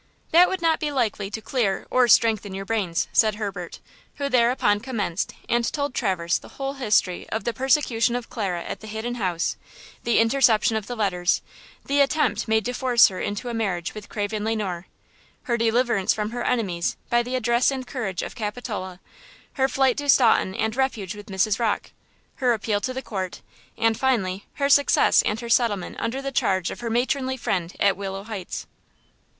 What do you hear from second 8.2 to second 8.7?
Clara Day